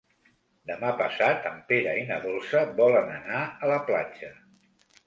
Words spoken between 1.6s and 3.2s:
Pere i na Dolça volen